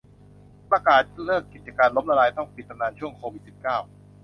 [0.69, 3.77] ประกาศเลิกกิจการ ล้มละลาย ต้องปิดตำนานช่วง โควิด สิบเก้า